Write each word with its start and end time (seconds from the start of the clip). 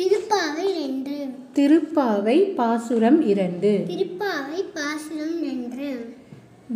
திருப்பாவை 0.00 0.66
ரெண்டு 0.76 1.14
திருப்பாவை 1.56 2.36
பாசுரம் 2.58 3.18
இரண்டு. 3.30 3.72
திருப்பாவை 3.90 4.60
பாசனம் 4.76 5.34
ரெண்டு 5.48 5.88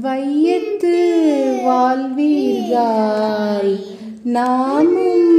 வையத்து 0.04 0.92
வாழ்வீர்கள் 1.66 3.72
நாமும் 4.36 5.32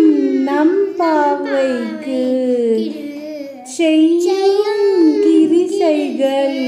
நம் 0.48 0.80
பாவைக்கு 0.98 2.24
செய்யும் 3.78 4.90
கிரிசைகள் 5.26 6.60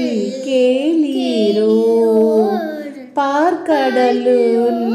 கேளீரோ. 0.46 1.74
பார்க்கடலுன் 3.18 4.86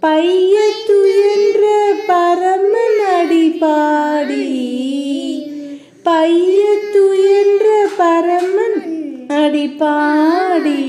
பைய 0.00 0.56
பாடி 9.78 10.82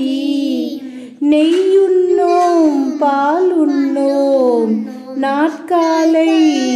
நெய்யுண்ணோம் 1.20 2.78
பாலுண்ணோம் 3.00 4.74
நாட்காலை 5.20 6.30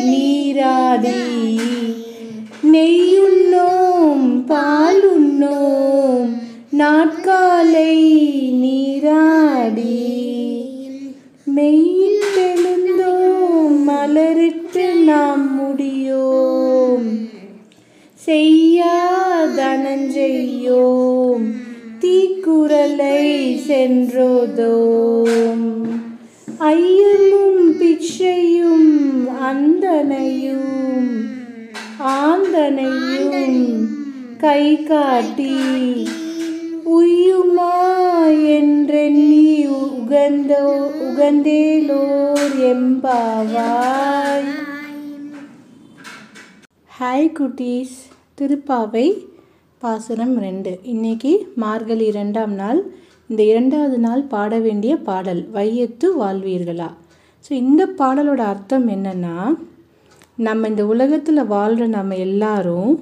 நீராடி. 0.05 1.21
நெய்யுண்ணோம் 2.73 4.27
பாலுண்ணோம் 4.49 6.29
நாட்காலை 6.79 7.95
நீராடி. 8.53 10.03
மெய்யிட்டெழுந்தோம் 11.57 12.15
மலரிட்டு 13.87 14.95
நாம் 15.05 15.44
தீக்குறளை 22.95 23.55
சென்றோதோம் 23.67 25.65
ஐயமும் 26.69 27.65
பிச்சையும் 27.79 28.93
அந்தனையும் 29.41 31.09
ஆந்தனையும் 32.19 33.61
கை 34.39 34.65
காட்டி 34.83 35.57
உய்யுமா 36.95 37.75
என்றெண்ணி 38.55 39.49
உகந்தோ 39.81 40.65
உகந்தேலோர் 41.07 42.57
எம்பாவாய். 42.73 44.51
ஹாய் 46.91 47.31
குட்டீஸ் 47.39 47.99
திருப்பாவை 48.39 49.07
பாசுரம் 49.85 50.35
ரெண்டு. 50.45 50.71
இன்னைக்கு 50.91 51.31
மார்கழி 51.63 52.05
இரண்டாம் 52.11 52.53
நாள். 52.61 52.79
இந்த 53.31 53.41
இரண்டாவது 53.51 53.97
நாள் 54.05 54.23
பாட 54.35 54.53
வேண்டிய 54.67 54.93
பாடல் 55.09 55.43
வையத்து 55.57 56.07
வாழ்வீர்களா? 56.21 56.87
ஸோ 57.45 57.51
இந்த 57.65 57.83
பாடலோட 57.99 58.43
அர்த்தம் 58.53 58.87
என்னன்னா 58.95 59.35
நம்ம 60.47 60.69
இந்த 60.73 60.85
உலகத்தில் 60.93 61.43
வாழ்கிற 61.55 61.89
நம்ம 61.97 62.17
எல்லாரும் 62.29 62.95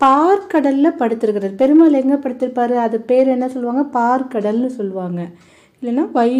பார்க்கடலில் 0.00 0.98
படுத்திருக்கிறது. 1.00 1.52
பெருமாள் 1.62 1.98
எங்கே 2.02 2.18
படுத்திருப்பாரு? 2.26 2.76
அது 2.84 3.00
பேர் 3.10 3.32
என்ன 3.36 3.48
சொல்லுவாங்க? 3.56 3.84
பார்க்கடல்னு 3.98 4.70
சொல்லுவாங்க. 4.78 5.20
இல்லைன்னா 5.80 6.06
வை 6.18 6.30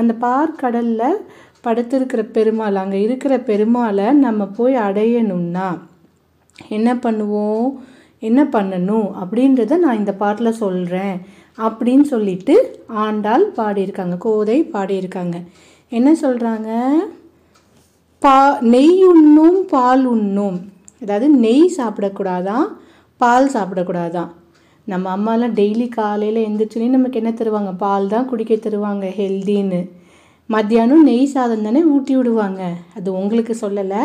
அந்த 0.00 0.14
பார்க்கடலில் 0.26 1.22
படுத்திருக்கிற 1.68 2.24
பெருமாள் 2.38 2.82
அங்கே 2.84 3.02
இருக்கிற 3.08 3.36
பெருமாளை 3.50 4.08
நம்ம 4.26 4.48
போய் 4.60 4.82
அடையணும்னா 4.88 5.68
என்ன 6.78 6.90
பண்ணுவோம்? 7.06 7.68
என்ன 8.18 8.40
பண்ணணும்? 8.44 9.08
அப்படின்றத 9.20 9.76
நான் 9.76 9.96
இந்த 9.96 10.12
பாட்டில் 10.14 10.58
சொல்கிறேன் 10.62 11.16
அப்படின்னு 11.58 12.06
சொல்லிட்டு 12.14 12.54
ஆண்டாள் 12.86 13.44
பாடியிருக்காங்க. 13.56 14.18
கோதை 14.18 14.70
பாடியிருக்காங்க. 14.72 15.36
என்ன 15.92 16.12
சொல்கிறாங்க 16.22 16.70
பா 18.22 18.58
நெய் 18.74 19.04
உண்ணும் 19.04 19.60
பால் 19.66 20.04
உண்ணும். 20.04 20.58
அதாவது 21.02 21.28
நெய் 21.28 21.74
சாப்பிடக்கூடாதான் 21.76 22.66
பால் 23.20 23.48
சாப்பிடக்கூடாதான் 23.54 24.30
நம்ம 24.84 25.06
அம்மாலாம் 25.16 25.54
டெய்லி 25.60 25.88
காலையில் 25.88 26.44
எந்திரிச்சோன்னே 26.46 26.88
நமக்கு 26.88 27.20
என்ன 27.20 27.30
தருவாங்க? 27.30 27.72
பால் 27.76 28.08
தான் 28.08 28.28
குடிக்க 28.28 28.54
தருவாங்க 28.54 29.06
ஹெல்தின்னு. 29.18 29.80
மத்தியானம் 30.54 31.06
நெய் 31.08 31.24
சாதம் 31.32 31.64
தானே 31.66 31.80
ஊட்டி 31.94 32.12
விடுவாங்க. 32.16 32.62
அது 32.98 33.08
உங்களுக்கு 33.20 33.54
சொல்லலை. 33.62 34.02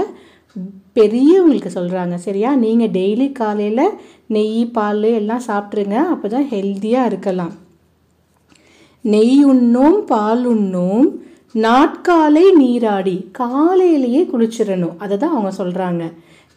பெரியவங்களுக்கு 0.98 1.70
சொல்கிறாங்க 1.76 2.16
சரியா? 2.26 2.50
நீங்கள் 2.64 2.92
டெய்லி 2.98 3.28
காலையில் 3.40 3.96
நெய் 4.36 4.64
பால் 4.76 5.08
எல்லாம் 5.20 5.46
சாப்பிட்ருங்க 5.48 5.98
அப்போ 6.14 6.28
தான் 6.34 6.50
ஹெல்த்தியாக 6.54 7.09
இருக்கலாம். 7.12 7.54
நெய் 9.06 9.40
உண்ணும் 9.52 9.98
பால் 10.12 10.44
உண்ணும். 10.54 11.06
நாட்காலை 11.66 12.46
நீராடி 12.60 13.16
காலையிலேயே 13.42 14.22
குளிச்சிடணும். 14.34 14.96
அதை 15.04 15.16
தான் 15.18 15.36
அவங்க 15.36 15.52
சொல்கிறாங்க 15.62 16.04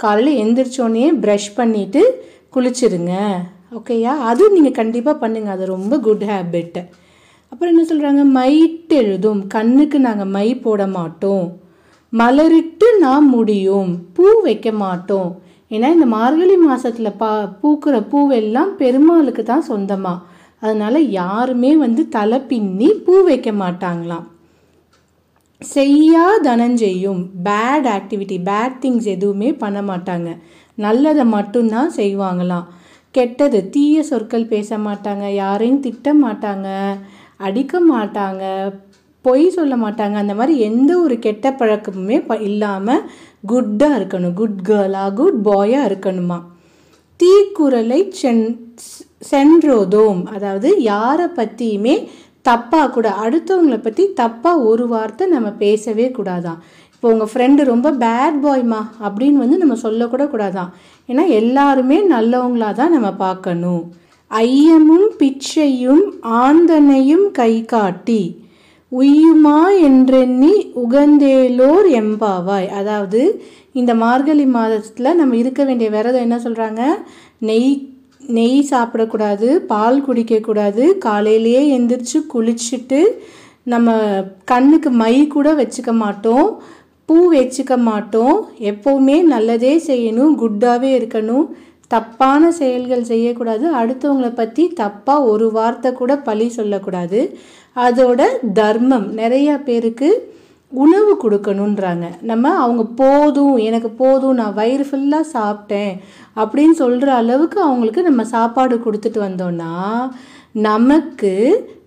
காலையில் 0.00 0.40
எந்திரிச்சோடனே 0.42 1.08
ப்ரஷ் 1.24 1.50
பண்ணிவிட்டு 1.58 2.02
குளிச்சிருங்க. 2.54 3.14
ஓகேயா 3.78 4.12
அது 4.30 4.44
நீங்கள் 4.56 4.78
கண்டிப்பாக 4.80 5.20
பண்ணுங்கள் 5.22 5.54
அது 5.56 5.64
ரொம்ப 5.76 5.94
குட் 6.06 6.26
ஹேபிட் 6.30 6.78
அப்புறம் 7.52 7.72
என்ன 7.72 7.84
சொல்கிறாங்க 7.90 8.22
மைட்டு 8.38 8.96
எழுதும். 9.02 9.46
கண்ணுக்கு 9.46 9.98
நாங்கள் 10.00 10.32
மை 10.36 10.48
போட 10.64 10.86
மாட்டோம். 10.86 11.46
மலரிட்டு 12.12 12.88
நாம் 12.98 13.28
முடியும். 13.28 13.90
பூ 14.12 14.26
வைக்க 14.46 14.72
மாட்டோம். 14.72 15.30
ஏன்னா 15.70 15.88
இந்த 15.96 16.06
மார்கழி 16.06 16.56
மாதத்தில் 16.56 17.18
பா 17.22 17.30
பூக்கிற 17.62 17.96
பூவெல்லாம் 18.10 18.72
பெருமாளுக்கு 18.80 19.42
தான் 19.42 19.68
சொந்தமாக 19.70 20.34
அதனால் 20.60 20.98
யாருமே 21.10 21.76
வந்து 21.76 22.08
தலை 22.08 22.38
பின்னி 22.40 22.88
பூ 23.06 23.14
வைக்க 23.22 23.50
மாட்டாங்களாம். 23.62 24.26
செய்யா 25.62 26.24
தனஞ்செய்யும். 26.48 27.22
பேட் 27.46 27.86
ஆக்டிவிட்டி 27.96 28.36
பேட் 28.48 28.80
திங்ஸ் 28.82 29.08
எதுவுமே 29.16 29.50
பண்ண 29.62 29.80
மாட்டாங்க. 29.82 30.30
நல்லதை 30.74 31.24
மட்டும்தான் 31.36 31.90
செய்வாங்களாம். 31.96 32.66
கெட்டது 33.10 33.60
தீய 33.74 34.02
சொற்கள் 34.02 34.50
பேச 34.54 34.78
மாட்டாங்க. 34.78 35.26
யாரையும் 35.34 35.80
திட்ட 35.80 36.14
மாட்டாங்க. 36.14 36.68
அடிக்க 37.40 37.80
மாட்டாங்க 37.92 38.44
பொய் 39.24 39.46
சொல்ல 39.50 39.74
மாட்டாங்க 39.76 40.16
அந்த 40.22 40.34
மாதிரி 40.34 40.58
எந்த 40.58 40.98
ஒரு 40.98 41.18
கெட்ட 41.18 41.50
பழக்கமுமே 41.50 42.26
ப 42.26 42.36
இல்லாமல் 42.40 43.06
குட்டாக 43.46 43.98
இருக்கணும். 43.98 44.34
குட் 44.34 44.60
கேர்ளாக 44.68 45.14
குட் 45.14 45.40
பாயாக 45.48 45.88
இருக்கணுமா? 45.90 46.38
தீக்குறளை 47.20 48.00
சென் 48.20 48.44
சென்றோதோம். 49.30 50.20
அதாவது 50.26 50.68
யாரை 50.82 51.26
பற்றியுமே 51.26 51.94
தப்பாக 52.48 52.90
கூட 52.90 53.08
அடுத்தவங்களை 53.24 53.78
பற்றி 53.82 54.04
தப்பாக 54.20 54.64
ஒரு 54.64 54.84
வார்த்தை 54.88 55.26
நம்ம 55.26 55.48
பேசவே 55.50 56.08
கூடாதான். 56.08 56.58
இப்போ 56.94 57.08
உங்கள் 57.12 57.30
ஃப்ரெண்டு 57.32 57.62
ரொம்ப 57.64 57.88
பேட் 58.04 58.38
பாய்மா 58.44 58.80
அப்படின்னு 59.06 59.42
வந்து 59.44 59.56
நம்ம 59.56 59.74
சொல்லக்கூட 59.74 60.24
கூடாதான். 60.24 60.70
ஏன்னா 61.08 61.24
எல்லாருமே 61.40 61.98
நல்லவங்களாக 62.08 62.72
தான் 62.72 62.90
நம்ம 62.90 63.12
பார்க்கணும். 63.12 63.82
ஐயமும் 64.30 65.08
பிச்சையும் 65.18 66.04
ஆந்தனையும் 66.44 67.26
கை 67.32 67.52
காட்டி 67.64 68.22
உய்யுமா 68.92 69.60
என்றெண்ணி 69.88 70.52
உகந்தேலோர் 70.82 71.86
எம்பாவாய். 72.00 72.68
அதாவது 72.80 73.20
இந்த 73.72 73.92
மார்கழி 73.94 74.46
மாதத்தில் 74.56 75.18
நம்ம 75.20 75.36
இருக்க 75.36 75.62
வேண்டிய 75.64 75.88
விரதம் 75.90 76.24
என்ன 76.26 76.36
சொல்கிறாங்க 76.36 76.82
நெய் 77.48 77.72
நெய் 78.36 78.60
சாப்பிடக்கூடாது 78.70 79.48
பால் 79.72 79.98
குடிக்கக்கூடாது 80.06 80.84
காலையிலேயே 80.98 81.62
எந்திரிச்சு 81.76 82.20
குளிச்சுட்டு 82.34 83.00
நம்ம 83.72 83.90
கண்ணுக்கு 84.44 84.90
மை 85.02 85.14
கூட 85.26 85.48
வச்சுக்க 85.54 85.92
மாட்டோம் 86.04 86.48
பூ 87.08 87.16
வச்சுக்க 87.32 87.74
மாட்டோம். 87.88 88.36
எப்போவுமே 88.70 89.16
நல்லதே 89.32 89.74
செய்யணும் 89.88 90.32
குட்டாகவே 90.42 90.90
இருக்கணும். 90.98 91.44
தப்பான 91.90 92.50
செயல்கள் 92.52 93.08
செய்யக்கூடாது. 93.10 93.66
அடுத்தவங்கள 93.80 94.30
பற்றி 94.34 94.64
தப்பாக 94.80 95.28
ஒரு 95.32 95.46
வார்த்தை 95.50 95.90
கூட 95.92 96.12
பழி 96.28 96.48
சொல்லக்கூடாது. 96.48 97.20
அதோட 97.76 98.22
தர்மம். 98.52 99.06
நிறையா 99.22 99.54
பேருக்கு 99.64 100.08
உணவு 100.72 101.12
கொடுக்கணுன்றாங்க 101.22 102.06
நம்ம 102.20 102.54
அவங்க 102.54 102.82
போதும் 103.02 103.56
எனக்கு 103.56 103.90
போதும் 104.00 104.34
நான் 104.34 104.54
வயிறு 104.54 104.84
ஃபுல்லாக 104.88 105.30
சாப்பிட்டேன் 105.34 105.92
அப்படின்னு 106.36 106.76
சொல்கிற 106.82 107.10
அளவுக்கு 107.14 107.58
அவங்களுக்கு 107.60 108.02
நம்ம 108.02 108.24
சாப்பாடு 108.24 108.76
கொடுத்துட்டு 108.76 109.20
வந்தோம்னா 109.28 109.74
நமக்கு 110.60 111.32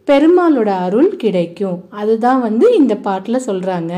பெருமாளோட 0.10 0.70
அருள் 0.86 1.10
கிடைக்கும். 1.24 1.78
அதுதான் 2.02 2.40
வந்து 2.48 2.66
இந்த 2.80 2.94
பாட்டில் 3.08 3.46
சொல்கிறாங்க 3.48 3.94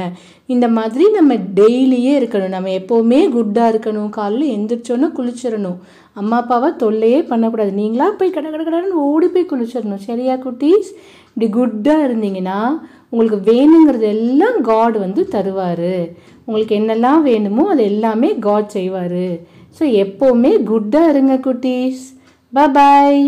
இந்த 0.53 0.67
மாதிரி 0.77 1.05
நம்ம 1.17 1.33
டெய்லியே 1.59 2.13
இருக்கணும். 2.19 2.55
நம்ம 2.55 2.71
எப்போவுமே 2.79 3.19
குட்டாக 3.35 3.71
இருக்கணும். 3.73 4.09
காலையில் 4.17 4.53
எந்திரிச்சோன்னே 4.55 5.09
குளிச்சிடணும். 5.17 5.77
அம்மா 6.21 6.37
அப்பாவை 6.41 6.69
தொல்லையே 6.83 7.19
பண்ணக்கூடாது. 7.31 7.71
நீங்களா 7.81 8.07
போய் 8.19 8.35
கட 8.37 8.47
கட 8.49 8.63
கடைன்னு 8.63 9.03
ஓடி 9.11 9.27
போய் 9.27 9.51
குளிச்சிடணும். 9.51 10.05
சரியா 10.09 10.35
குட்டீஸ்? 10.45 10.89
இப்படி 11.27 11.47
குட்டாக 11.57 12.05
இருந்தீங்கன்னா 12.07 12.59
உங்களுக்கு 13.09 13.39
வேணுங்கிறது 13.51 14.07
எல்லாம் 14.15 14.57
காட் 14.69 14.97
வந்து 15.05 15.21
தருவார். 15.35 15.93
உங்களுக்கு 16.45 16.73
என்னெல்லாம் 16.79 17.21
வேணுமோ 17.29 17.63
அது 17.73 17.83
எல்லாமே 17.91 18.31
காட் 18.47 18.73
செய்வார். 18.77 19.23
ஸோ 19.77 19.83
எப்போவுமே 20.03 20.51
குட்டாக 20.71 21.11
இருங்க 21.13 21.35
குட்டீஸ். 21.47 22.03
பாய் 22.53 23.23